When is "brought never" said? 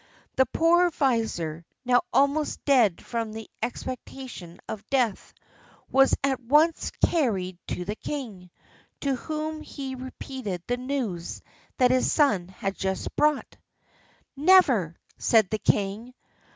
13.15-14.97